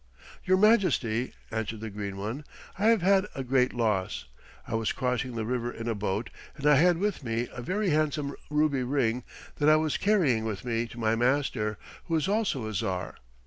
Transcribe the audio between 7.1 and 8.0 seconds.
me a very